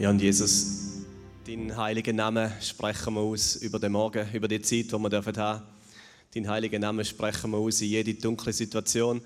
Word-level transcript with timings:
Ja, 0.00 0.10
und 0.10 0.22
Jesus, 0.22 1.02
deinen 1.44 1.76
heiligen 1.76 2.14
Namen 2.14 2.52
sprechen 2.60 3.14
wir 3.14 3.20
aus 3.20 3.56
über 3.56 3.80
den 3.80 3.90
Morgen, 3.90 4.28
über 4.32 4.46
die 4.46 4.62
Zeit, 4.62 4.84
die 4.84 4.92
wir 4.92 4.96
haben 4.96 5.10
dürfen. 5.10 5.34
Deinen 5.34 6.48
heiligen 6.48 6.80
Namen 6.80 7.04
sprechen 7.04 7.50
wir 7.50 7.58
aus 7.58 7.80
in 7.80 7.88
jede 7.88 8.14
dunkle 8.14 8.52
Situation 8.52 9.20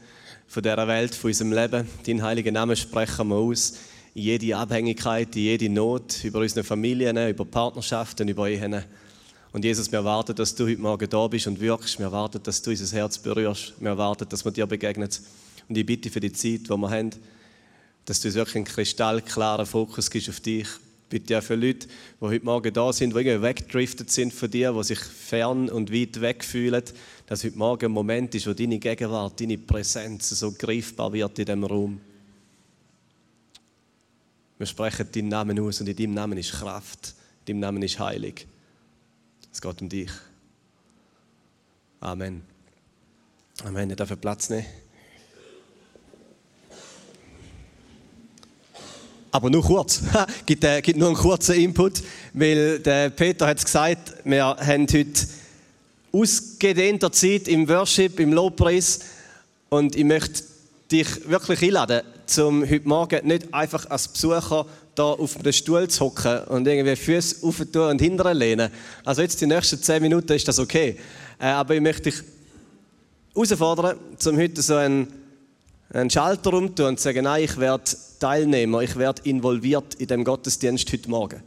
von 0.46 0.62
dieser 0.62 0.88
Welt, 0.88 1.14
von 1.14 1.29
unserem 1.29 1.53
Leben. 1.53 1.87
Deinen 2.06 2.22
heiligen 2.22 2.54
Namen 2.54 2.74
sprechen 2.74 3.29
wir 3.29 3.35
aus 3.35 3.74
in 4.14 4.22
jede 4.22 4.56
Abhängigkeit, 4.56 5.37
in 5.37 5.43
jede 5.43 5.69
Not, 5.69 6.25
über 6.25 6.39
unsere 6.39 6.64
Familien, 6.64 7.18
über 7.29 7.45
Partnerschaften, 7.45 8.29
über 8.29 8.48
Ehen. 8.48 8.82
Und 9.52 9.66
Jesus, 9.66 9.93
wir 9.93 9.98
erwarten, 9.98 10.34
dass 10.34 10.54
du 10.54 10.64
heute 10.64 10.80
Morgen 10.80 11.11
da 11.11 11.27
bist 11.27 11.48
und 11.48 11.61
wirkst. 11.61 11.98
Wir 11.98 12.07
erwarten, 12.07 12.43
dass 12.43 12.62
du 12.62 12.70
unser 12.70 12.96
Herz 12.96 13.18
berührst. 13.18 13.75
Wir 13.79 13.91
erwarten, 13.91 14.27
dass 14.27 14.43
wir 14.43 14.52
dir 14.52 14.66
begegnen. 14.66 15.11
Und 15.68 15.77
ich 15.77 15.84
bitte 15.84 16.09
für 16.09 16.20
die 16.20 16.32
Zeit, 16.32 16.61
die 16.61 16.70
wir 16.70 16.91
haben, 16.91 17.11
dass 18.05 18.21
du 18.21 18.32
wirklich 18.34 18.57
einen 18.57 18.64
kristallklaren 18.64 19.66
Fokus 19.66 20.11
gibst 20.11 20.29
auf 20.29 20.41
dich. 20.41 20.69
Bitte 21.09 21.39
auch 21.39 21.43
für 21.43 21.56
Leute, 21.56 21.87
die 21.87 22.25
heute 22.25 22.45
Morgen 22.45 22.73
da 22.73 22.92
sind, 22.92 23.15
die 23.15 23.19
irgendwie 23.19 23.42
weggedriftet 23.42 24.11
sind 24.11 24.33
von 24.33 24.51
dir, 24.51 24.73
die 24.73 24.84
sich 24.84 24.98
fern 24.98 25.69
und 25.69 25.92
weit 25.92 26.20
weg 26.20 26.42
fühlen, 26.42 26.83
dass 27.27 27.45
heute 27.45 27.59
Morgen 27.59 27.87
ein 27.87 27.92
Moment 27.92 28.34
ist, 28.34 28.47
wo 28.47 28.55
deine 28.55 28.78
Gegenwart, 28.78 29.38
deine 29.38 29.59
Präsenz 29.59 30.30
so 30.30 30.52
greifbar 30.52 31.12
wird 31.12 31.38
in 31.38 31.45
diesem 31.45 31.65
Raum. 31.65 32.01
Wir 34.56 34.66
sprechen 34.66 35.09
deinen 35.12 35.28
Namen 35.28 35.61
aus 35.61 35.80
und 35.80 35.89
in 35.89 35.97
deinem 35.97 36.14
Namen 36.14 36.39
ist 36.39 36.53
Kraft, 36.53 37.14
in 37.41 37.55
deinem 37.55 37.61
Namen 37.61 37.83
ist 37.83 37.98
Heilig. 37.98 38.47
Es 39.53 39.61
geht 39.61 39.83
um 39.83 39.89
dich. 39.89 40.11
Amen. 42.00 42.42
Amen. 43.64 43.91
Ich 43.91 43.97
darf 43.97 44.20
Platz 44.20 44.48
nehmen. 44.48 44.64
Aber 49.32 49.48
nur 49.48 49.64
kurz. 49.64 50.02
gibt, 50.46 50.62
äh, 50.62 50.82
gibt 50.82 50.98
nur 50.98 51.09
einen 51.09 51.16
kurzen 51.16 51.56
Input, 51.56 52.02
weil 52.34 52.78
der 52.80 53.09
Peter 53.10 53.46
hat 53.46 53.64
gesagt, 53.64 54.14
wir 54.24 54.44
haben 54.44 54.86
heute 54.92 55.27
ausgedehnter 56.12 57.11
Zeit 57.11 57.48
im 57.48 57.66
Worship, 57.66 58.20
im 58.20 58.34
Lobpreis 58.34 59.00
und 59.70 59.97
ich 59.97 60.05
möchte 60.05 60.44
dich 60.92 61.06
wirklich 61.27 61.62
einladen, 61.62 62.02
zum 62.27 62.62
heute 62.69 62.86
Morgen 62.86 63.27
nicht 63.27 63.55
einfach 63.55 63.89
als 63.89 64.08
Besucher 64.08 64.66
da 64.94 65.05
auf 65.05 65.36
den 65.36 65.52
Stuhl 65.55 65.89
zu 65.89 66.05
hocken 66.05 66.44
und 66.48 66.69
irgendwie 66.69 66.94
Füße 66.94 67.46
aufzutun 67.46 67.89
und 67.89 68.00
hinterher 68.02 68.34
lehnen. 68.34 68.70
Also 69.02 69.22
jetzt 69.22 69.41
die 69.41 69.46
nächsten 69.46 69.83
zehn 69.83 70.02
Minuten 70.02 70.34
ist 70.34 70.46
das 70.46 70.58
okay. 70.58 70.98
Äh, 71.41 71.46
aber 71.46 71.74
ich 71.74 71.80
möchte 71.80 72.11
dich 72.11 72.22
herausfordern, 73.34 73.96
zum 74.19 74.36
heute 74.36 74.61
so 74.61 74.74
einen, 74.74 75.08
einen 75.93 76.11
Schalter 76.11 76.55
umzutun 76.55 76.87
und 76.87 77.01
sagen, 77.01 77.25
nein, 77.25 77.45
ich 77.45 77.57
werde 77.59 77.85
Teilnehmer, 78.19 78.81
ich 78.81 78.97
werde 78.97 79.23
involviert 79.25 79.95
in 79.97 80.07
dem 80.07 80.25
Gottesdienst 80.25 80.91
heute 80.93 81.11
Morgen. 81.11 81.43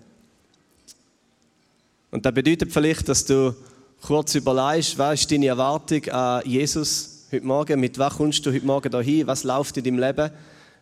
Und 2.12 2.26
das 2.26 2.34
bedeutet 2.34 2.72
vielleicht, 2.72 3.10
dass 3.10 3.26
du 3.26 3.56
kurz 4.02 4.36
überlegst, 4.36 4.98
was 4.98 5.22
ist 5.22 5.32
deine 5.32 5.48
Erwartung 5.48 6.08
an 6.10 6.44
Jesus 6.46 7.26
heute 7.32 7.46
Morgen? 7.46 7.80
Mit 7.80 7.98
was 7.98 8.14
kommst 8.14 8.46
du 8.46 8.54
heute 8.54 8.66
Morgen 8.66 8.92
dahin? 8.92 9.26
Was 9.26 9.44
läuft 9.44 9.78
in 9.78 9.84
deinem 9.84 10.00
Leben? 10.00 10.30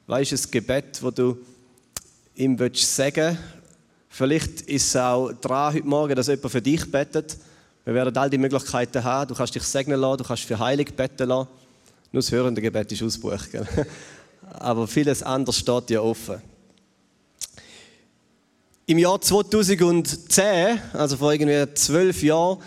Was 0.07 0.21
ist 0.23 0.33
das 0.33 0.51
Gebet, 0.51 1.01
das 1.01 1.13
du 1.13 1.37
ihm 2.35 2.57
sagen 2.57 2.67
willst? 2.67 3.37
Vielleicht 4.09 4.61
ist 4.61 4.87
es 4.87 4.95
auch 4.95 5.31
dran 5.31 5.73
heute 5.73 5.87
Morgen, 5.87 6.15
dass 6.15 6.27
jemand 6.27 6.51
für 6.51 6.61
dich 6.61 6.91
betet. 6.91 7.37
Wir 7.85 7.93
werden 7.95 8.15
all 8.15 8.29
die 8.29 8.37
Möglichkeiten 8.37 9.03
haben. 9.03 9.29
Du 9.29 9.35
kannst 9.35 9.55
dich 9.55 9.63
segnen 9.63 9.99
lassen, 9.99 10.17
du 10.19 10.23
kannst 10.23 10.43
für 10.43 10.59
Heilig 10.59 10.93
beten 10.95 11.29
lassen. 11.29 11.47
Nur 12.13 12.21
das 12.21 12.31
hörende 12.31 12.61
Gebet 12.61 12.91
ist 12.91 13.01
ausgebucht. 13.01 13.49
Aber 14.59 14.87
vieles 14.87 15.23
anderes 15.23 15.57
steht 15.57 15.89
dir 15.89 16.03
offen. 16.03 16.39
Im 18.85 18.99
Jahr 18.99 19.19
2010, 19.19 20.79
also 20.93 21.17
vor 21.17 21.33
irgendwie 21.33 21.73
zwölf 21.73 22.21
Jahren, 22.21 22.59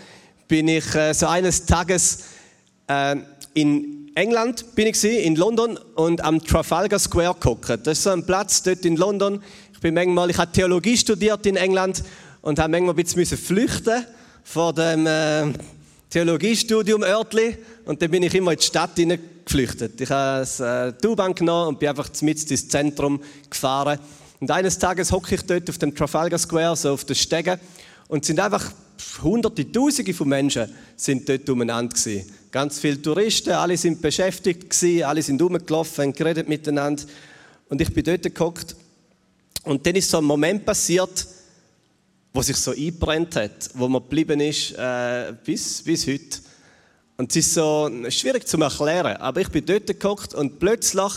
bin 0.49 0.67
ich 0.67 0.93
äh, 0.93 1.13
so 1.13 1.27
eines 1.27 1.65
Tages 1.65 2.25
äh, 2.87 3.15
in 3.53 4.11
England 4.15 4.75
bin 4.75 4.87
ich 4.87 5.01
in 5.05 5.37
London 5.37 5.79
und 5.95 6.21
am 6.25 6.43
Trafalgar 6.43 6.99
Square 6.99 7.35
geguckt. 7.35 7.69
Das 7.69 7.99
ist 7.99 8.03
so 8.03 8.09
ein 8.09 8.25
Platz 8.25 8.63
dort 8.63 8.83
in 8.83 8.97
London. 8.97 9.41
Ich 9.71 9.79
bin 9.79 9.93
manchmal, 9.93 10.29
ich 10.29 10.37
habe 10.37 10.51
Theologie 10.51 10.97
studiert 10.97 11.45
in 11.45 11.55
England 11.55 12.03
und 12.41 12.59
habe 12.59 12.71
manchmal 12.71 12.95
ein 12.95 13.05
bisschen 13.05 13.37
flüchten 13.37 14.05
vor 14.43 14.73
dem 14.73 15.07
äh, 15.07 15.53
Theologiestudium 16.09 17.03
örtli 17.03 17.57
und 17.85 18.01
dann 18.01 18.11
bin 18.11 18.23
ich 18.23 18.33
immer 18.33 18.53
in 18.53 18.57
die 18.57 18.63
Stadt 18.63 18.95
geflüchtet. 18.95 19.99
Ich 19.99 20.09
habe 20.09 20.47
eine 20.59 20.95
äh, 21.01 21.07
U-Bahn 21.07 21.35
genommen 21.35 21.69
und 21.69 21.79
bin 21.79 21.89
einfach 21.89 22.09
mit 22.21 22.49
ins 22.49 22.67
Zentrum 22.69 23.21
gefahren. 23.49 23.99
Und 24.39 24.51
eines 24.51 24.77
Tages 24.77 25.11
hocke 25.11 25.35
ich 25.35 25.41
dort 25.41 25.69
auf 25.69 25.77
dem 25.77 25.93
Trafalgar 25.95 26.39
Square, 26.39 26.75
so 26.75 26.93
auf 26.93 27.03
den 27.05 27.15
Stegen 27.15 27.59
und 28.07 28.23
sind 28.23 28.39
einfach 28.39 28.71
Hunderte, 29.21 29.69
Tausende 29.71 30.13
von 30.13 30.27
Menschen 30.27 30.71
sind 30.95 31.27
dort 31.27 31.49
umeinander 31.49 31.95
gewesen. 31.95 32.31
Ganz 32.51 32.79
viele 32.79 33.01
Touristen, 33.01 33.51
alle 33.51 33.77
sind 33.77 34.01
beschäftigt 34.01 34.69
gewesen, 34.69 35.03
alle 35.03 35.21
sind 35.21 35.41
rumgelaufen, 35.41 36.05
haben 36.05 36.13
geredet 36.13 36.47
miteinander. 36.47 37.03
Und 37.69 37.81
ich 37.81 37.93
bin 37.93 38.03
dort 38.03 38.23
geguckt. 38.23 38.75
Und 39.63 39.85
dann 39.85 39.95
ist 39.95 40.09
so 40.09 40.19
ein 40.19 40.23
Moment 40.23 40.65
passiert, 40.65 41.27
wo 42.33 42.41
sich 42.41 42.57
so 42.57 42.71
eingebrennt 42.71 43.35
hat, 43.35 43.69
wo 43.73 43.87
man 43.87 44.01
geblieben 44.01 44.39
ist 44.39 44.73
äh, 44.73 45.33
bis, 45.43 45.81
bis 45.81 46.07
heute. 46.07 46.39
Und 47.17 47.31
es 47.31 47.37
ist 47.37 47.53
so 47.55 47.89
schwierig 48.09 48.47
zu 48.47 48.57
erklären, 48.59 49.17
aber 49.17 49.41
ich 49.41 49.49
bin 49.49 49.65
dort 49.65 49.87
geguckt 49.87 50.33
und 50.35 50.59
plötzlich 50.59 51.13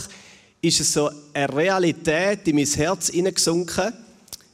ist 0.61 0.79
es 0.79 0.93
so 0.93 1.09
eine 1.33 1.53
Realität 1.53 2.47
in 2.47 2.55
mein 2.55 2.65
Herz 2.65 3.09
hineingesunken 3.09 3.93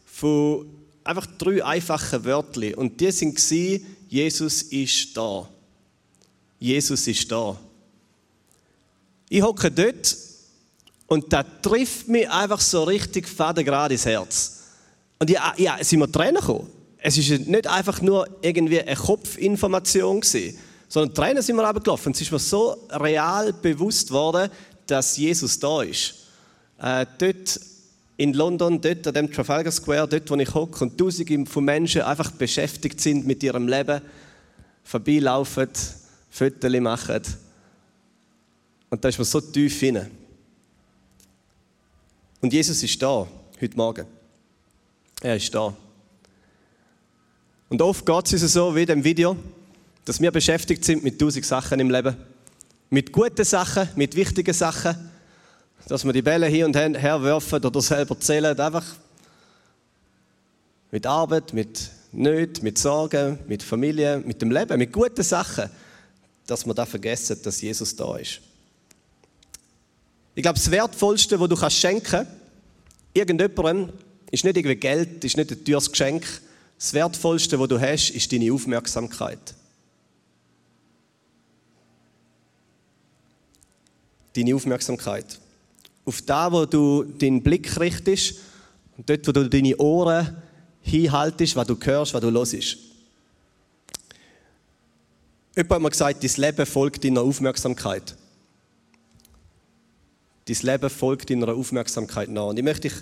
von 0.05 0.65
einfach 1.03 1.25
drei 1.37 1.63
einfachen 1.63 2.23
Wörtern. 2.25 2.73
Und 2.75 2.99
die 2.99 3.11
sind 3.11 3.39
Jesus 4.09 4.63
ist 4.63 5.15
da. 5.15 5.47
Jesus 6.59 7.07
ist 7.07 7.31
da. 7.31 7.57
Ich 9.29 9.41
hocke 9.41 9.69
dort 9.69 10.17
und 11.07 11.31
da 11.31 11.43
trifft 11.43 12.07
mich 12.07 12.29
einfach 12.29 12.61
so 12.61 12.83
richtig 12.83 13.27
fadengrad 13.27 13.91
ins 13.91 14.05
Herz. 14.05 14.56
Und 15.19 15.29
ja, 15.29 15.53
ja, 15.57 15.77
sind 15.81 15.99
mir 15.99 16.11
Tränen 16.11 16.35
gekommen. 16.35 16.69
Es 16.99 17.17
ist 17.17 17.47
nicht 17.47 17.67
einfach 17.67 18.01
nur 18.01 18.27
irgendwie 18.41 18.81
eine 18.81 18.95
Kopfinformation 18.95 20.21
gewesen, 20.21 20.57
sondern 20.87 21.15
Tränen 21.15 21.43
sind 21.43 21.55
mir 21.55 21.65
aber 21.65 21.79
gelaufen. 21.79 22.11
Es 22.11 22.21
ist 22.21 22.31
mir 22.31 22.39
so 22.39 22.87
real 22.91 23.53
bewusst 23.53 24.11
worden, 24.11 24.49
dass 24.85 25.17
Jesus 25.17 25.59
da 25.59 25.81
ist. 25.81 26.15
Äh, 26.79 27.05
dort 27.17 27.59
in 28.17 28.33
London, 28.33 28.81
dort 28.81 29.05
an 29.07 29.13
dem 29.13 29.31
Trafalgar 29.31 29.71
Square, 29.71 30.07
dort, 30.07 30.29
wo 30.29 30.35
ich 30.35 30.53
hocke 30.53 30.83
und 30.83 30.97
Tausende 30.97 31.45
von 31.45 31.63
Menschen 31.63 32.01
einfach 32.01 32.31
beschäftigt 32.31 32.99
sind 32.99 33.27
mit 33.27 33.43
ihrem 33.43 33.67
Leben, 33.67 34.01
vorbeilaufen, 34.83 35.69
Fotos 36.29 36.79
machen. 36.79 37.21
Und 38.89 39.03
da 39.03 39.09
ist 39.09 39.17
man 39.17 39.25
so 39.25 39.41
tief 39.41 39.79
hinein. 39.79 40.09
Und 42.41 42.53
Jesus 42.53 42.81
ist 42.81 43.01
da, 43.01 43.27
heute 43.61 43.77
Morgen. 43.77 44.16
Er 45.21 45.35
ist 45.35 45.53
da. 45.53 45.75
Und 47.69 47.81
oft 47.81 48.05
geht 48.05 48.33
es 48.33 48.41
uns 48.43 48.53
so 48.53 48.75
wie 48.75 48.81
in 48.81 48.87
dem 48.87 49.03
Video, 49.03 49.35
dass 50.05 50.21
wir 50.21 50.31
beschäftigt 50.31 50.85
sind 50.85 51.03
mit 51.03 51.19
tausend 51.19 51.45
Sachen 51.45 51.79
im 51.79 51.89
Leben. 51.89 52.15
Mit 52.89 53.11
guten 53.11 53.43
Sachen, 53.43 53.89
mit 53.95 54.15
wichtigen 54.15 54.53
Sachen 54.53 55.11
dass 55.87 56.03
wir 56.03 56.13
die 56.13 56.21
Bälle 56.21 56.47
hier 56.47 56.65
und 56.65 56.75
her 56.75 57.23
werfen 57.23 57.63
oder 57.63 57.81
selber 57.81 58.19
zählen, 58.19 58.59
einfach 58.59 58.85
mit 60.91 61.05
Arbeit, 61.05 61.53
mit 61.53 61.89
Nöten, 62.11 62.63
mit 62.63 62.77
Sorgen, 62.77 63.39
mit 63.47 63.63
Familie, 63.63 64.21
mit 64.25 64.41
dem 64.41 64.51
Leben, 64.51 64.77
mit 64.77 64.91
guten 64.91 65.23
Sachen, 65.23 65.69
dass 66.45 66.65
wir 66.65 66.73
da 66.73 66.85
vergessen, 66.85 67.39
dass 67.43 67.61
Jesus 67.61 67.95
da 67.95 68.17
ist. 68.17 68.41
Ich 70.35 70.43
glaube, 70.43 70.57
das 70.57 70.69
Wertvollste, 70.69 71.39
was 71.39 71.49
du 71.49 71.55
kannst 71.55 71.77
schenken 71.77 72.27
irgendjemandem, 73.13 73.91
ist 74.31 74.43
nicht 74.43 74.57
irgendwie 74.57 74.75
Geld, 74.75 75.23
ist 75.23 75.37
nicht 75.37 75.51
ein 75.51 75.63
teures 75.63 75.91
Geschenk. 75.91 76.25
Das 76.77 76.93
Wertvollste, 76.93 77.59
was 77.59 77.67
du 77.67 77.79
hast, 77.79 78.09
ist 78.11 78.31
deine 78.31 78.51
Aufmerksamkeit. 78.53 79.55
Deine 84.35 84.55
Aufmerksamkeit 84.55 85.39
auf 86.07 86.21
da, 86.21 86.49
wo 86.51 86.65
du 86.65 87.03
deinen 87.03 87.43
Blick 87.43 87.77
richtest 87.77 88.39
und 88.97 89.09
dort, 89.09 89.27
wo 89.27 89.33
du 89.33 89.49
deine 89.49 89.75
Ohren 89.75 90.41
hinhaltest, 90.81 91.57
was 91.57 91.67
du 91.67 91.77
hörst, 91.77 92.13
was 92.13 92.21
du 92.21 92.31
hörst. 92.31 92.77
Jemand 95.53 95.71
hat 95.73 95.81
mir 95.81 95.89
gesagt, 95.89 96.23
dein 96.23 96.41
Leben 96.41 96.65
folgt 96.65 97.03
deiner 97.03 97.21
Aufmerksamkeit. 97.21 98.15
Dein 100.45 100.57
Leben 100.61 100.89
folgt 100.89 101.29
deiner 101.29 101.53
Aufmerksamkeit 101.53 102.29
nach. 102.29 102.45
Und 102.45 102.57
ich 102.57 102.63
möchte 102.63 102.87
dich 102.87 102.97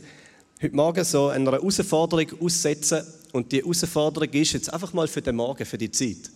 heute 0.61 0.75
Morgen 0.75 1.03
so 1.03 1.27
einer 1.27 1.51
Herausforderung 1.51 2.27
aussetzen. 2.41 3.03
Und 3.31 3.51
die 3.51 3.61
Herausforderung 3.61 4.29
ist 4.29 4.53
jetzt 4.53 4.73
einfach 4.73 4.93
mal 4.93 5.07
für 5.07 5.21
den 5.21 5.35
Morgen, 5.35 5.65
für 5.65 5.77
die 5.77 5.91
Zeit. 5.91 6.31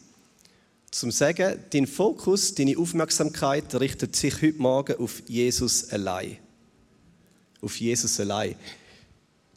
Zum 0.92 1.12
sagen, 1.12 1.60
dein 1.72 1.88
Fokus, 1.88 2.56
deine 2.56 2.78
Aufmerksamkeit 2.78 3.74
richtet 3.76 4.16
sich 4.16 4.42
heute 4.42 4.62
Morgen 4.62 4.96
auf 4.98 5.22
Jesus 5.28 5.90
allein 5.92 6.38
auf 7.62 7.76
Jesus 7.80 8.20
allein. 8.20 8.56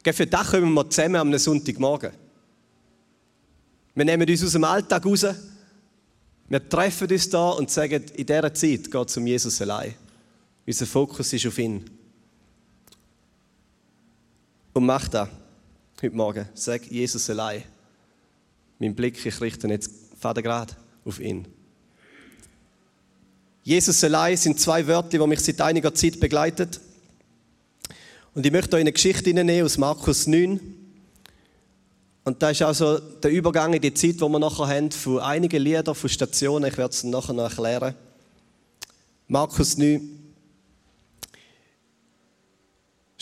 Für 0.05 0.27
das 0.27 0.51
kommen 0.51 0.75
wir 0.75 0.91
zusammen 0.91 1.17
am 1.17 1.39
Sonntagmorgen. 1.39 2.13
Wir 3.95 4.05
nehmen 4.05 4.29
uns 4.29 4.45
aus 4.45 4.53
dem 4.53 4.65
Alltag 4.65 5.05
raus, 5.05 5.27
wir 6.49 6.69
treffen 6.69 7.11
uns 7.11 7.29
da 7.31 7.51
und 7.51 7.71
sagen, 7.71 8.05
in 8.15 8.27
dieser 8.27 8.53
Zeit 8.53 8.91
geht 8.91 9.09
es 9.09 9.17
um 9.17 9.27
Jesus 9.27 9.61
allein. 9.63 9.95
Unser 10.67 10.87
Fokus 10.87 11.33
ist 11.33 11.47
auf 11.47 11.59
ihn. 11.59 11.85
Und 14.75 14.87
mach 14.87 15.07
das 15.09 15.29
heute 16.01 16.17
Morgen. 16.17 16.49
Sag 16.55 16.91
Jesus 16.91 17.29
allein. 17.29 17.63
Mein 18.79 18.95
Blick, 18.95 19.25
ich 19.25 19.41
richte 19.41 19.69
jetzt 19.69 19.91
Vater 20.19 20.41
gerade 20.41 20.75
auf 21.05 21.21
ihn. 21.21 21.47
Jesus 23.63 24.03
allein 24.03 24.37
sind 24.39 24.59
zwei 24.59 24.87
Wörter, 24.87 25.19
die 25.19 25.27
mich 25.27 25.41
seit 25.41 25.61
einiger 25.61 25.95
Zeit 25.95 26.19
begleiten. 26.19 26.71
Und 28.35 28.47
ich 28.47 28.51
möchte 28.51 28.77
euch 28.77 28.81
eine 28.81 28.93
Geschichte 28.93 29.35
nehmen 29.35 29.63
aus 29.63 29.77
Markus 29.77 30.27
9. 30.27 30.59
Und 32.25 32.43
da 32.43 32.49
ist 32.49 32.63
also 32.63 32.99
der 32.99 33.31
Übergang 33.31 33.75
in 33.75 33.83
die 33.83 33.93
Zeit, 33.93 34.21
wo 34.21 34.29
wir 34.31 34.39
nachher 34.39 34.69
haben, 34.69 34.91
von 34.91 35.19
einigen 35.19 35.61
Liedern, 35.63 35.95
von 35.95 36.09
Stationen. 36.09 36.71
Ich 36.71 36.79
werde 36.79 36.95
es 36.95 37.05
nachher 37.05 37.35
noch 37.35 37.51
erklären. 37.51 37.95
Markus 39.29 39.77
9. 39.77 40.22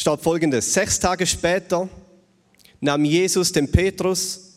Steht 0.00 0.22
folgendes. 0.22 0.72
Sechs 0.72 0.98
Tage 0.98 1.26
später 1.26 1.86
nahm 2.80 3.04
Jesus 3.04 3.52
den 3.52 3.70
Petrus, 3.70 4.54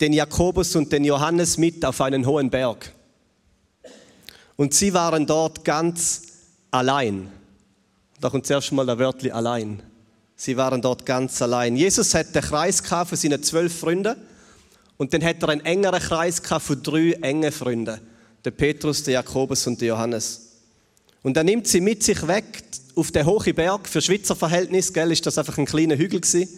den 0.00 0.12
Jakobus 0.12 0.74
und 0.74 0.90
den 0.90 1.04
Johannes 1.04 1.58
mit 1.58 1.84
auf 1.84 2.00
einen 2.00 2.26
hohen 2.26 2.50
Berg. 2.50 2.92
Und 4.56 4.74
sie 4.74 4.92
waren 4.92 5.26
dort 5.26 5.64
ganz 5.64 6.22
allein. 6.72 7.30
Da 8.20 8.30
kommt 8.30 8.48
zuerst 8.48 8.72
mal 8.72 8.84
der 8.84 8.98
Wörtli 8.98 9.30
allein. 9.30 9.80
Sie 10.34 10.56
waren 10.56 10.82
dort 10.82 11.06
ganz 11.06 11.40
allein. 11.40 11.76
Jesus 11.76 12.12
hat 12.12 12.34
den 12.34 12.42
Kreis 12.42 12.80
von 12.80 13.16
seinen 13.16 13.44
zwölf 13.44 13.78
Freunden 13.78 14.16
und 14.96 15.14
dann 15.14 15.22
hat 15.22 15.40
er 15.40 15.50
einen 15.50 15.64
engeren 15.64 16.00
Kreis 16.00 16.40
von 16.40 16.82
drei 16.82 17.12
engen 17.22 17.52
Freunden. 17.52 18.00
Der 18.44 18.50
Petrus, 18.50 19.04
der 19.04 19.14
Jakobus 19.14 19.68
und 19.68 19.80
der 19.80 19.86
Johannes. 19.86 20.49
Und 21.22 21.36
er 21.36 21.44
nimmt 21.44 21.66
sie 21.68 21.80
mit 21.80 22.02
sich 22.02 22.26
weg 22.26 22.62
auf 22.94 23.10
den 23.10 23.26
hohen 23.26 23.54
Berg. 23.54 23.88
Für 23.88 24.00
Schweizer 24.00 24.34
Verhältnis, 24.34 24.92
gell, 24.92 25.12
ist 25.12 25.26
das 25.26 25.38
einfach 25.38 25.58
ein 25.58 25.66
kleiner 25.66 25.96
Hügel 25.96 26.20
gewesen. 26.20 26.48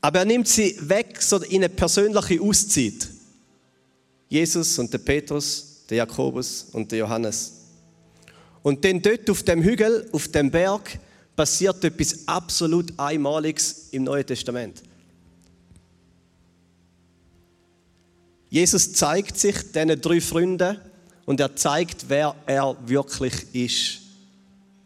Aber 0.00 0.20
er 0.20 0.24
nimmt 0.24 0.48
sie 0.48 0.76
weg 0.80 1.20
so 1.20 1.38
in 1.38 1.56
eine 1.56 1.68
persönliche 1.68 2.40
Auszeit. 2.40 3.08
Jesus 4.28 4.78
und 4.78 4.92
der 4.92 4.98
Petrus, 4.98 5.84
der 5.88 5.98
Jakobus 5.98 6.68
und 6.72 6.90
der 6.92 7.00
Johannes. 7.00 7.52
Und 8.62 8.84
dann 8.84 9.02
dort 9.02 9.28
auf 9.28 9.42
dem 9.42 9.62
Hügel, 9.62 10.08
auf 10.12 10.28
dem 10.28 10.50
Berg, 10.50 10.98
passiert 11.34 11.82
etwas 11.84 12.28
absolut 12.28 12.92
Einmaliges 12.98 13.88
im 13.90 14.04
Neuen 14.04 14.26
Testament. 14.26 14.82
Jesus 18.50 18.92
zeigt 18.92 19.38
sich 19.38 19.56
diesen 19.72 20.00
drei 20.00 20.20
Freunden 20.20 20.78
und 21.26 21.40
er 21.40 21.54
zeigt, 21.56 22.06
wer 22.08 22.34
er 22.46 22.76
wirklich 22.86 23.54
ist. 23.54 24.00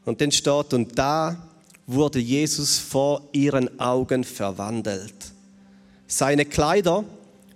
Und 0.05 0.21
dann 0.21 0.33
steht, 0.33 0.75
und 0.75 0.99
da 0.99 1.49
wurde 1.87 2.19
Jesus 2.19 2.79
vor 2.79 3.23
ihren 3.33 3.79
Augen 3.81 4.25
verwandelt. 4.25 5.15
Seine 6.07 6.45
Kleider 6.45 7.05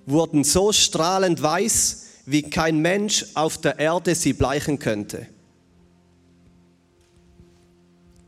wurden 0.06 0.44
so 0.44 0.72
strahlend 0.72 1.42
weiß, 1.42 2.04
wie 2.26 2.42
kein 2.42 2.78
Mensch 2.78 3.24
auf 3.34 3.58
der 3.58 3.78
Erde 3.78 4.14
sie 4.14 4.32
bleichen 4.32 4.78
könnte. 4.78 5.26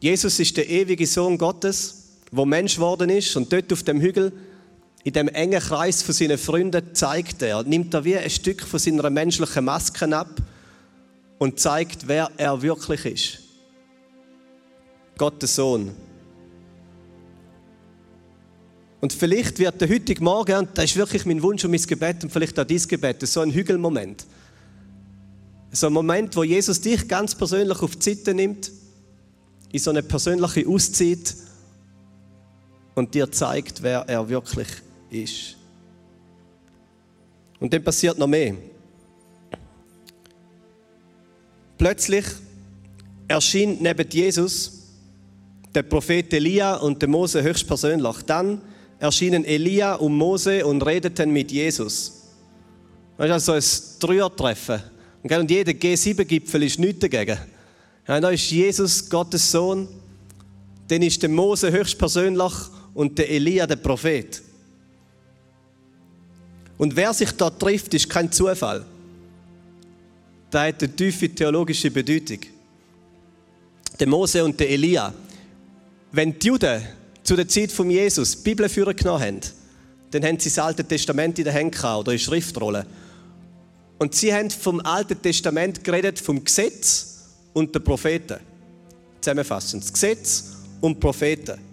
Jesus 0.01 0.41
ist 0.41 0.57
der 0.57 0.69
ewige 0.69 1.07
Sohn 1.07 1.37
Gottes, 1.37 2.17
wo 2.31 2.47
Mensch 2.47 2.79
worden 2.79 3.11
ist 3.11 3.37
und 3.37 3.53
dort 3.53 3.73
auf 3.73 3.83
dem 3.83 4.01
Hügel 4.01 4.33
in 5.03 5.13
dem 5.13 5.29
engen 5.29 5.61
Kreis 5.61 6.03
von 6.03 6.15
seinen 6.15 6.37
Freunden 6.37 6.95
zeigt 6.95 7.43
er, 7.43 7.63
nimmt 7.63 7.95
er 7.95 8.05
wie 8.05 8.17
ein 8.17 8.29
Stück 8.29 8.63
von 8.63 8.79
seiner 8.79 9.09
menschlichen 9.09 9.65
Maske 9.65 10.17
ab 10.17 10.43
und 11.39 11.59
zeigt, 11.59 12.07
wer 12.07 12.31
er 12.37 12.61
wirklich 12.61 13.07
ist. 13.07 13.39
Gottes 15.17 15.57
Sohn. 15.57 15.91
Und 19.01 19.15
vielleicht 19.15 19.59
wird 19.59 19.81
der 19.81 19.89
heutige 19.89 20.23
Morgen, 20.23 20.59
und 20.59 20.69
das 20.75 20.87
ist 20.87 20.97
wirklich 20.97 21.25
mein 21.25 21.43
Wunsch 21.43 21.65
und 21.65 21.71
mein 21.71 21.81
Gebet 21.81 22.23
und 22.23 22.31
vielleicht 22.31 22.59
auch 22.59 22.67
dein 22.67 22.83
Gebet, 22.87 23.27
so 23.27 23.41
ein 23.41 23.51
Hügelmoment. 23.51 24.27
So 25.73 25.87
ein 25.87 25.95
Moment, 25.95 26.37
wo 26.37 26.43
Jesus 26.43 26.81
dich 26.83 27.09
ganz 27.09 27.35
persönlich 27.35 27.81
auf 27.81 27.97
die 27.97 28.15
Seite 28.15 28.35
nimmt, 28.35 28.71
in 29.73 29.79
so 29.79 29.91
eine 29.91 30.03
persönliche 30.03 30.69
Auszeit 30.69 31.35
und 32.95 33.15
dir 33.15 33.31
zeigt, 33.33 33.83
wer 33.83 34.01
er 34.01 34.29
wirklich 34.29 34.69
ist. 34.69 34.90
Und 37.59 37.73
dann 37.73 37.83
passiert 37.83 38.19
noch 38.19 38.27
mehr. 38.27 38.55
Plötzlich 41.77 42.25
erschien 43.29 43.79
neben 43.81 44.09
Jesus 44.09 44.81
der 45.75 45.83
Prophet 45.83 46.33
Elia 46.33 46.77
und 46.77 47.01
der 47.01 47.09
Mose 47.09 47.43
höchstpersönlich. 47.43 48.17
Dann 48.27 48.61
erschienen 48.99 49.45
Elia 49.45 49.95
und 49.95 50.15
Mose 50.15 50.67
und 50.67 50.83
redeten 50.83 51.31
mit 51.31 51.51
Jesus. 51.51 52.29
Das 53.17 53.27
ist 53.27 53.49
also 53.49 53.53
ein 53.53 53.99
Dreiertreffen. 54.01 54.83
Und 55.23 55.51
jeder 55.51 55.73
G7-Gipfel 55.73 56.63
ist 56.63 56.79
nichts 56.79 57.01
dagegen. 57.01 57.39
Ja, 58.09 58.21
da 58.21 58.31
ist 58.31 58.51
Jesus, 58.51 59.09
Gottes 59.09 59.51
Sohn. 59.51 59.89
Dann 60.89 61.03
ist 61.03 61.23
der 61.23 61.29
Mose 61.29 61.71
höchstpersönlich 61.71 62.53
und 62.95 63.19
der 63.19 63.31
Elia 63.31 63.67
der 63.67 63.77
Prophet. 63.77 64.43
Und 66.81 66.97
wer 66.97 67.15
sich 67.15 67.31
da 67.33 67.51
trifft, 67.51 67.95
ist 67.95 68.09
kein 68.09 68.33
Zufall. 68.33 68.85
Da 70.51 70.67
hat 70.67 70.83
eine 70.83 70.97
tiefe 70.97 71.29
theologische 71.29 71.91
Bedeutung. 71.91 72.41
Der 73.99 74.09
Mose 74.09 74.43
und 74.45 74.59
der 74.59 74.71
Elia 74.71 75.13
wenn 76.13 76.39
die 76.39 76.49
Juden 76.49 76.83
zu 77.23 77.37
der 77.37 77.47
Zeit 77.47 77.71
von 77.71 77.91
Jesus 77.91 78.37
die 78.37 78.43
Bibel 78.43 78.69
führen 78.69 78.97
genommen 78.97 79.23
haben, 79.23 79.41
dann 80.11 80.25
haben 80.25 80.41
sie 80.41 80.49
das 80.49 80.59
Alte 80.59 80.85
Testament 80.85 81.39
in 81.39 81.45
den 81.45 81.53
Händen 81.53 81.71
gehabt, 81.71 82.01
oder 82.01 82.13
in 82.13 82.19
Schriftrollen. 82.19 82.85
Und 83.99 84.15
sie 84.15 84.35
haben 84.35 84.51
vom 84.51 84.81
Alten 84.81 85.21
Testament 85.23 85.85
geredet, 85.85 86.19
vom 86.19 86.43
Gesetz 86.43 87.19
und 87.53 87.75
den 87.75 87.85
Propheten. 87.85 88.39
Zusammenfassend. 89.21 89.85
Das 89.85 89.93
Gesetz 89.93 90.45
und 90.81 90.99
Propheten. 90.99 91.70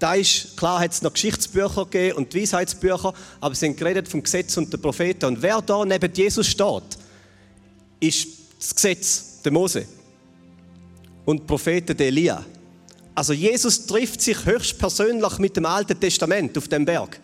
Da 0.00 0.14
ist, 0.14 0.56
klar 0.56 0.80
hat 0.80 0.92
es 0.92 1.02
noch 1.02 1.12
Geschichtsbücher 1.12 1.84
gegeben 1.84 2.16
und 2.16 2.34
Weisheitsbücher, 2.34 3.12
aber 3.38 3.54
sie 3.54 3.66
haben 3.66 3.76
geredet 3.76 4.08
vom 4.08 4.22
Gesetz 4.22 4.56
und 4.56 4.72
den 4.72 4.80
Propheten. 4.80 5.26
Und 5.26 5.42
wer 5.42 5.60
da 5.60 5.84
neben 5.84 6.12
Jesus 6.14 6.46
steht, 6.46 6.82
ist 8.00 8.26
das 8.58 8.74
Gesetz, 8.74 9.42
der 9.44 9.52
Mose. 9.52 9.86
Und 11.26 11.40
die 11.40 11.44
Propheten, 11.44 11.94
der 11.94 12.06
Elia. 12.06 12.42
Also 13.14 13.34
Jesus 13.34 13.84
trifft 13.84 14.22
sich 14.22 14.46
höchstpersönlich 14.46 15.38
mit 15.38 15.54
dem 15.58 15.66
Alten 15.66 16.00
Testament 16.00 16.56
auf 16.56 16.66
dem 16.66 16.86
Berg. 16.86 17.20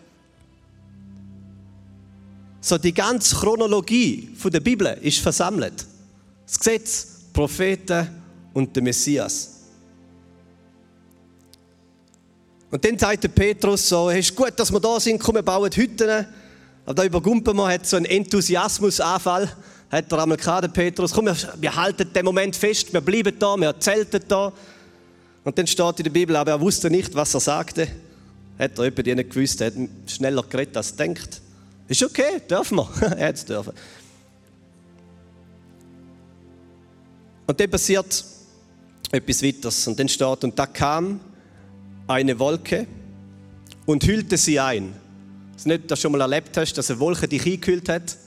So 2.61 2.77
die 2.77 2.93
ganze 2.93 3.35
Chronologie 3.37 4.29
der 4.45 4.59
Bibel 4.59 4.85
ist 5.01 5.17
versammelt. 5.17 5.83
Das 6.45 6.59
Gesetz, 6.59 7.07
Propheten 7.33 8.07
und 8.53 8.75
der 8.75 8.83
Messias. 8.83 9.56
Und 12.69 12.83
dann 12.83 12.97
sagt 12.97 13.33
Petrus 13.33 13.87
so, 13.87 14.09
es 14.09 14.29
ist 14.29 14.35
gut, 14.35 14.53
dass 14.57 14.71
wir 14.71 14.79
da 14.79 14.99
sind, 14.99 15.19
komm, 15.19 15.35
wir 15.35 15.41
bauen 15.41 15.71
Hütten. 15.71 16.25
Aber 16.85 16.93
da 16.93 17.03
über 17.03 17.21
Gumpenmann 17.21 17.71
hat 17.71 17.85
so 17.85 17.95
einen 17.95 18.05
Enthusiasmusanfall, 18.05 19.49
hat 19.89 20.11
er 20.11 20.19
einmal 20.19 20.37
gehabt, 20.37 20.73
Petrus, 20.73 21.13
komm, 21.13 21.25
wir, 21.25 21.37
wir 21.59 21.75
halten 21.75 22.11
den 22.11 22.25
Moment 22.25 22.55
fest, 22.55 22.91
wir 22.91 23.01
bleiben 23.01 23.37
da, 23.39 23.55
wir 23.55 23.79
zelten 23.79 24.21
da. 24.27 24.51
Und 25.45 25.57
dann 25.57 25.65
steht 25.65 25.99
in 25.99 26.03
der 26.03 26.11
Bibel, 26.11 26.35
aber 26.35 26.51
er 26.51 26.61
wusste 26.61 26.89
nicht, 26.89 27.15
was 27.15 27.33
er 27.33 27.39
sagte. 27.39 27.87
Hat 28.59 28.77
er 28.77 28.85
jemand 28.85 29.05
nicht 29.05 29.29
gewusst, 29.29 29.61
er 29.61 29.67
hat 29.67 29.73
schneller 30.07 30.43
geredet 30.43 30.75
als 30.75 30.91
er 30.91 30.97
denkt. 30.97 31.41
Ist 31.87 32.03
okay, 32.03 32.41
dürfen 32.49 32.77
wir. 32.77 32.89
er 33.17 33.29
hat 33.29 33.35
es 33.35 33.45
dürfen. 33.45 33.71
Und 37.45 37.57
dann 37.57 37.69
passiert 37.69 38.25
etwas 39.09 39.41
weiteres. 39.41 39.87
Und 39.87 39.97
dann 39.97 40.09
steht, 40.09 40.43
und 40.43 40.59
da 40.59 40.65
kam 40.65 41.21
eine 42.07 42.39
Wolke 42.39 42.87
und 43.85 44.05
hüllte 44.05 44.37
sie 44.37 44.59
ein. 44.59 44.93
Das 45.53 45.61
ist 45.61 45.67
nicht, 45.67 45.91
dass 45.91 45.99
du 45.99 46.03
schon 46.03 46.11
mal 46.11 46.21
erlebt 46.21 46.55
hast, 46.57 46.73
dass 46.73 46.89
eine 46.89 46.99
Wolke 46.99 47.27
dich 47.27 47.45
eingehüllt 47.45 47.89
hat. 47.89 48.17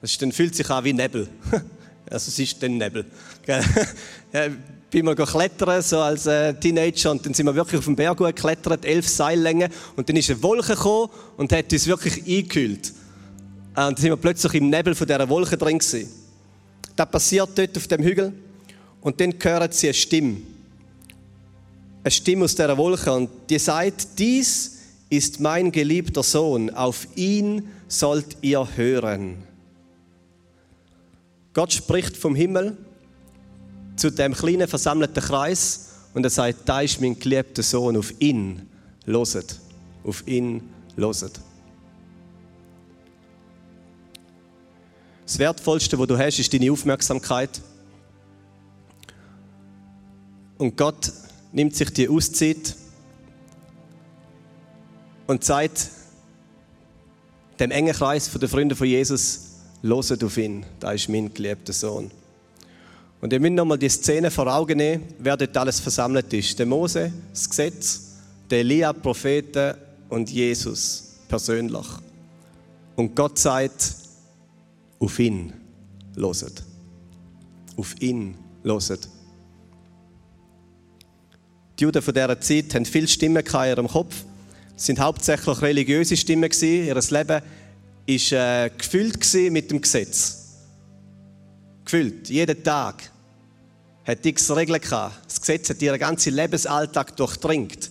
Das 0.00 0.12
ist, 0.12 0.22
dann 0.22 0.32
fühlt 0.32 0.54
sich 0.54 0.68
an 0.70 0.84
wie 0.84 0.92
Nebel. 0.92 1.28
also 2.10 2.28
es 2.28 2.38
ist 2.38 2.62
dann 2.62 2.78
Nebel 2.78 3.04
bin 4.90 5.04
mal 5.04 5.14
klettern, 5.14 5.82
so 5.82 6.00
als 6.00 6.26
äh, 6.26 6.54
Teenager, 6.54 7.10
und 7.10 7.24
dann 7.24 7.34
sind 7.34 7.46
wir 7.46 7.54
wirklich 7.54 7.78
auf 7.78 7.84
dem 7.84 7.96
Berg 7.96 8.18
geklettert, 8.18 8.84
elf 8.84 9.08
Seillängen, 9.08 9.70
und 9.96 10.08
dann 10.08 10.16
ist 10.16 10.30
eine 10.30 10.42
Wolke 10.42 10.74
gekommen 10.74 11.10
und 11.36 11.52
hat 11.52 11.72
uns 11.72 11.86
wirklich 11.86 12.18
eingekühlt. 12.18 12.88
Äh, 13.76 13.86
und 13.86 13.92
dann 13.92 13.96
sind 13.96 14.10
wir 14.10 14.16
plötzlich 14.16 14.54
im 14.54 14.70
Nebel 14.70 14.94
von 14.94 15.06
dieser 15.06 15.28
Wolke 15.28 15.56
drin 15.56 15.78
gewesen. 15.78 16.08
Das 16.96 17.10
passiert 17.10 17.50
dort 17.54 17.76
auf 17.76 17.86
dem 17.86 18.02
Hügel, 18.02 18.32
und 19.00 19.20
dann 19.20 19.34
hören 19.40 19.70
sie 19.70 19.88
eine 19.88 19.94
Stimme. 19.94 20.38
Eine 22.08 22.12
Stimme 22.12 22.46
aus 22.46 22.54
der 22.54 22.74
Wolke 22.78 23.12
und 23.12 23.28
die 23.50 23.58
sagt, 23.58 24.18
dies 24.18 24.78
ist 25.10 25.40
mein 25.40 25.70
geliebter 25.70 26.22
Sohn, 26.22 26.70
auf 26.70 27.06
ihn 27.16 27.68
sollt 27.86 28.38
ihr 28.40 28.66
hören. 28.76 29.36
Gott 31.52 31.70
spricht 31.70 32.16
vom 32.16 32.34
Himmel 32.34 32.78
zu 33.96 34.10
dem 34.10 34.32
kleinen 34.32 34.66
versammelten 34.66 35.22
Kreis 35.22 35.90
und 36.14 36.24
er 36.24 36.30
sagt, 36.30 36.66
da 36.66 36.80
ist 36.80 36.98
mein 36.98 37.18
geliebter 37.18 37.62
Sohn, 37.62 37.94
auf 37.94 38.14
ihn 38.20 38.66
loset, 39.04 39.58
auf 40.02 40.26
ihn 40.26 40.62
loset. 40.96 41.38
Das 45.26 45.38
Wertvollste, 45.38 45.98
was 45.98 46.06
du 46.06 46.16
hast, 46.16 46.38
ist 46.38 46.54
deine 46.54 46.72
Aufmerksamkeit. 46.72 47.60
Und 50.56 50.74
Gott 50.74 51.12
nimmt 51.52 51.74
sich 51.74 51.90
die 51.90 52.08
Auszeit 52.08 52.76
und 55.26 55.44
sagt 55.44 55.90
dem 57.58 57.70
engen 57.70 57.92
Kreis 57.92 58.30
der 58.30 58.48
Freunde 58.48 58.76
von 58.76 58.86
Jesus, 58.86 59.40
loset 59.82 60.22
auf 60.24 60.36
ihn, 60.36 60.64
da 60.80 60.92
ist 60.92 61.08
mein 61.08 61.32
geliebter 61.32 61.72
Sohn. 61.72 62.10
Und 63.20 63.32
ihr 63.32 63.40
müsst 63.40 63.54
nochmal 63.54 63.78
die 63.78 63.88
Szene 63.88 64.30
vor 64.30 64.46
Augen 64.46 64.78
nehmen, 64.78 65.02
wer 65.18 65.36
dort 65.36 65.56
alles 65.56 65.80
versammelt 65.80 66.32
ist. 66.32 66.58
Der 66.58 66.66
Mose, 66.66 67.12
das 67.32 67.48
Gesetz, 67.48 68.02
der 68.48 68.60
Elia, 68.60 68.92
Propheten 68.92 69.74
und 70.08 70.30
Jesus 70.30 71.16
persönlich. 71.26 71.86
Und 72.94 73.14
Gott 73.14 73.38
sagt, 73.38 73.94
auf 75.00 75.18
ihn 75.18 75.52
loset. 76.14 76.62
Auf 77.76 77.94
ihn 78.00 78.36
loset. 78.62 79.08
Die 81.78 81.84
Juden 81.84 82.02
von 82.02 82.12
dieser 82.12 82.40
Zeit 82.40 82.74
hatten 82.74 82.84
viele 82.84 83.06
Stimmen 83.06 83.44
in 83.44 83.52
ihrem 83.52 83.86
Kopf. 83.86 84.24
Es 84.76 84.86
sind 84.86 84.98
hauptsächlich 84.98 85.62
religiöse 85.62 86.16
Stimmen. 86.16 86.50
Ihr 86.60 86.94
Leben 86.94 87.28
war 87.28 87.42
äh, 88.06 88.70
gefüllt 88.76 89.34
mit 89.52 89.70
dem 89.70 89.80
Gesetz. 89.80 90.56
Gefüllt, 91.84 92.28
jeden 92.30 92.64
Tag. 92.64 93.10
Hat 94.04 94.26
x 94.26 94.50
Regeln 94.50 94.80
gehabt. 94.80 95.26
Das 95.26 95.40
Gesetz 95.40 95.70
hat 95.70 95.80
ihren 95.80 95.98
ganzen 95.98 96.34
Lebensalltag 96.34 97.16
durchdringt. 97.16 97.90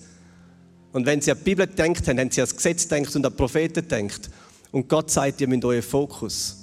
Und 0.91 1.05
wenn 1.05 1.21
sie 1.21 1.31
an 1.31 1.37
die 1.37 1.43
Bibel 1.43 1.67
denkt 1.67 2.07
haben, 2.07 2.19
haben 2.19 2.31
sie 2.31 2.41
an 2.41 2.47
das 2.47 2.55
Gesetz 2.55 2.87
denkt 2.87 3.15
und 3.15 3.25
an 3.25 3.31
die 3.31 3.37
Propheten 3.37 3.87
denkt. 3.87 4.29
Und 4.71 4.89
Gott 4.89 5.11
sagt, 5.11 5.39
ihr 5.39 5.47
müsst 5.47 5.63
euren 5.63 5.81
Fokus 5.81 6.57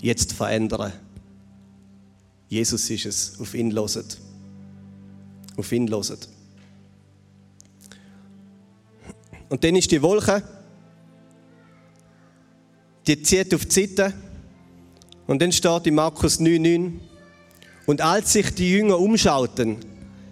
jetzt 0.00 0.32
verändern. 0.32 0.92
Jesus 2.48 2.88
ist 2.88 3.06
es. 3.06 3.40
Auf 3.40 3.54
ihn 3.54 3.70
loset. 3.70 4.18
Auf 5.56 5.70
ihn 5.72 5.88
loset. 5.88 6.28
Und 9.54 9.62
dann 9.62 9.76
ist 9.76 9.88
die 9.92 10.02
Wolke, 10.02 10.42
die 13.06 13.22
zieht 13.22 13.54
auf 13.54 13.64
die 13.66 13.86
Seite. 13.86 14.12
Und 15.28 15.40
dann 15.40 15.52
steht 15.52 15.86
in 15.86 15.94
Markus 15.94 16.40
9,9. 16.40 16.94
Und 17.86 18.00
als 18.00 18.32
sich 18.32 18.52
die 18.52 18.72
Jünger 18.72 18.98
umschauten, 18.98 19.76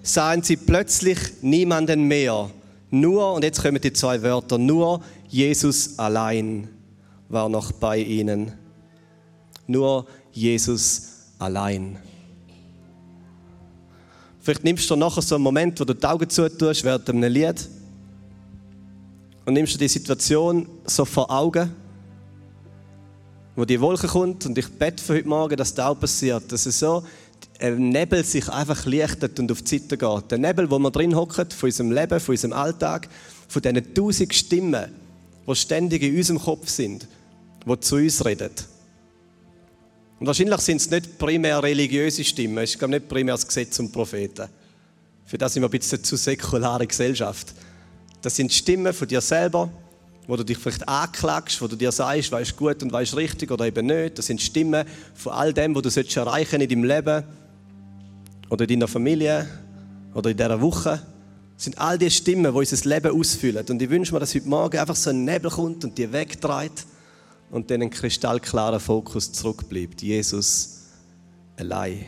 sahen 0.02 0.42
sie 0.42 0.56
plötzlich 0.56 1.18
niemanden 1.40 2.08
mehr. 2.08 2.50
Nur, 2.90 3.34
und 3.34 3.44
jetzt 3.44 3.62
kommen 3.62 3.80
die 3.80 3.92
zwei 3.92 4.20
Wörter, 4.24 4.58
nur 4.58 5.04
Jesus 5.28 6.00
allein 6.00 6.68
war 7.28 7.48
noch 7.48 7.70
bei 7.70 7.98
ihnen. 7.98 8.50
Nur 9.68 10.04
Jesus 10.32 11.28
allein. 11.38 11.96
Vielleicht 14.40 14.64
nimmst 14.64 14.90
du 14.90 14.96
nachher 14.96 15.22
so 15.22 15.36
einen 15.36 15.44
Moment, 15.44 15.78
wo 15.78 15.84
du 15.84 15.94
die 15.94 16.04
Augen 16.04 16.28
zutust 16.28 16.82
während 16.82 17.08
einem 17.08 17.32
Lied 17.32 17.68
und 19.44 19.54
nimmst 19.54 19.74
du 19.74 19.78
die 19.78 19.88
Situation 19.88 20.68
so 20.84 21.04
vor 21.04 21.30
Augen, 21.30 21.74
wo 23.56 23.64
die 23.64 23.80
Wolke 23.80 24.06
kommt 24.06 24.46
und 24.46 24.56
ich 24.56 24.68
bete 24.68 25.02
für 25.02 25.14
heute 25.14 25.28
Morgen, 25.28 25.56
dass 25.56 25.74
das 25.74 25.86
auch 25.86 25.98
passiert, 25.98 26.50
dass 26.50 26.66
es 26.66 26.78
so 26.78 27.04
ein 27.58 27.90
Nebel 27.90 28.24
sich 28.24 28.48
einfach 28.48 28.86
lichtet 28.86 29.38
und 29.38 29.50
auf 29.52 29.62
die 29.62 29.78
Seite 29.78 29.96
geht. 29.96 30.30
Der 30.30 30.38
Nebel, 30.38 30.70
wo 30.70 30.78
wir 30.78 30.90
drin 30.90 31.14
hocken, 31.14 31.50
von 31.50 31.68
unserem 31.68 31.92
Leben, 31.92 32.18
von 32.18 32.32
unserem 32.32 32.52
Alltag, 32.52 33.08
von 33.48 33.62
diesen 33.62 33.94
tausend 33.94 34.34
Stimmen, 34.34 34.92
die 35.46 35.54
ständig 35.54 36.02
in 36.02 36.16
unserem 36.16 36.40
Kopf 36.40 36.68
sind, 36.68 37.06
die 37.66 37.80
zu 37.80 37.96
uns 37.96 38.24
reden. 38.24 38.50
Und 40.18 40.26
wahrscheinlich 40.26 40.60
sind 40.60 40.76
es 40.80 40.90
nicht 40.90 41.18
primär 41.18 41.62
religiöse 41.62 42.24
Stimmen, 42.24 42.58
es 42.58 42.70
ist 42.70 42.78
glaube 42.78 42.94
nicht 42.94 43.08
primär 43.08 43.34
das 43.34 43.46
Gesetz 43.46 43.78
und 43.80 43.92
Propheten. 43.92 44.48
Für 45.26 45.38
das 45.38 45.52
sind 45.52 45.62
wir 45.62 45.68
ein 45.68 45.78
bisschen 45.78 46.02
zu 46.02 46.16
säkulare 46.16 46.86
Gesellschaft. 46.86 47.52
Das 48.22 48.36
sind 48.36 48.52
Stimmen 48.52 48.92
von 48.92 49.08
dir 49.08 49.20
selber, 49.20 49.68
wo 50.28 50.36
du 50.36 50.44
dich 50.44 50.56
vielleicht 50.56 50.88
anklagst, 50.88 51.60
wo 51.60 51.66
du 51.66 51.76
dir 51.76 51.90
sagst, 51.90 52.30
weißt 52.30 52.56
gut 52.56 52.82
und 52.82 52.92
weißt 52.92 53.16
richtig 53.16 53.50
oder 53.50 53.66
eben 53.66 53.86
nicht. 53.86 54.18
Das 54.18 54.26
sind 54.26 54.40
Stimmen 54.40 54.86
von 55.14 55.32
all 55.32 55.52
dem, 55.52 55.74
was 55.74 55.94
du 55.94 56.20
erreichen 56.20 56.60
in 56.60 56.68
deinem 56.68 56.84
Leben 56.84 57.24
oder 58.48 58.62
in 58.62 58.68
deiner 58.70 58.88
Familie 58.88 59.48
oder 60.14 60.30
in 60.30 60.36
dieser 60.36 60.60
Woche. 60.60 61.02
Das 61.56 61.64
sind 61.64 61.78
all 61.78 61.98
die 61.98 62.10
Stimmen, 62.10 62.52
die 62.52 62.58
unser 62.58 62.88
Leben 62.88 63.18
ausfüllen. 63.18 63.66
Und 63.68 63.82
ich 63.82 63.90
wünsche 63.90 64.14
mir, 64.14 64.20
dass 64.20 64.34
heute 64.34 64.48
Morgen 64.48 64.78
einfach 64.78 64.96
so 64.96 65.10
ein 65.10 65.24
Nebel 65.24 65.50
kommt 65.50 65.84
und 65.84 65.98
die 65.98 66.12
wegdreht 66.12 66.86
und 67.50 67.70
dann 67.70 67.82
ein 67.82 67.90
kristallklarer 67.90 68.80
Fokus 68.80 69.32
zurückbleibt. 69.32 70.00
Jesus 70.02 70.80
allein. 71.56 72.06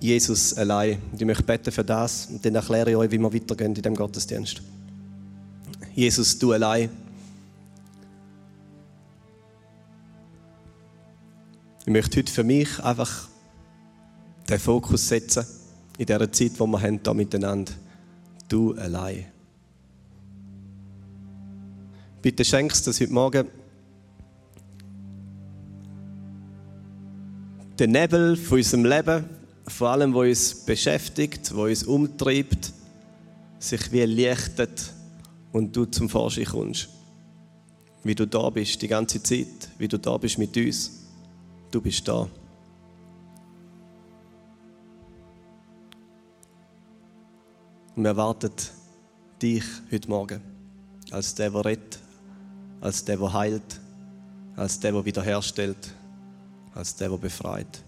Jesus 0.00 0.54
allein. 0.54 0.98
Und 1.12 1.20
ich 1.20 1.26
möchte 1.26 1.42
beten 1.42 1.72
für 1.72 1.84
das 1.84 2.26
und 2.26 2.44
dann 2.44 2.54
erkläre 2.54 2.90
ich 2.90 2.96
euch, 2.96 3.10
wie 3.10 3.18
wir 3.18 3.32
weitergehen 3.32 3.74
in 3.74 3.82
dem 3.82 3.94
Gottesdienst. 3.94 4.62
Jesus, 5.94 6.38
du 6.38 6.52
allein. 6.52 6.90
Ich 11.80 11.92
möchte 11.92 12.18
heute 12.18 12.32
für 12.32 12.44
mich 12.44 12.78
einfach 12.84 13.28
den 14.48 14.58
Fokus 14.58 15.08
setzen 15.08 15.44
in 15.96 16.06
dieser 16.06 16.30
Zeit, 16.30 16.52
wo 16.58 16.66
wir 16.66 16.80
haben, 16.80 17.00
hier 17.02 17.14
miteinander. 17.14 17.72
Du 18.48 18.74
allein. 18.74 19.26
Bitte 22.22 22.44
schenkst, 22.44 22.86
dass 22.86 23.00
heute 23.00 23.12
Morgen 23.12 23.48
der 27.78 27.86
Nebel 27.86 28.36
von 28.36 28.58
unserem 28.58 28.84
Leben, 28.84 29.37
vor 29.70 29.90
allem, 29.90 30.14
was 30.14 30.28
uns 30.28 30.54
beschäftigt, 30.66 31.54
was 31.54 31.68
uns 31.68 31.84
umtreibt, 31.84 32.72
sich 33.58 33.92
wie 33.92 34.04
lichtet 34.04 34.92
und 35.52 35.74
du 35.74 35.84
zum 35.86 36.08
Vorschein 36.08 36.44
kommst. 36.44 36.88
Wie 38.04 38.14
du 38.14 38.26
da 38.26 38.48
bist 38.50 38.80
die 38.80 38.88
ganze 38.88 39.22
Zeit, 39.22 39.68
wie 39.78 39.88
du 39.88 39.98
da 39.98 40.16
bist 40.16 40.38
mit 40.38 40.56
uns. 40.56 40.92
Du 41.70 41.80
bist 41.80 42.06
da. 42.06 42.28
Und 47.96 48.04
wir 48.04 48.10
erwarten 48.10 48.52
dich 49.42 49.64
heute 49.90 50.08
Morgen 50.08 50.40
als 51.10 51.34
der, 51.34 51.50
der 51.50 51.64
rettet, 51.64 51.98
als 52.80 53.04
der, 53.04 53.16
der 53.16 53.32
heilt, 53.32 53.80
als 54.56 54.78
der, 54.78 54.92
der 54.92 55.04
wiederherstellt, 55.04 55.94
als 56.74 56.94
der, 56.94 57.08
der 57.08 57.18
befreit. 57.18 57.82